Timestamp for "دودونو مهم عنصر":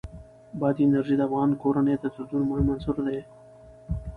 2.15-2.95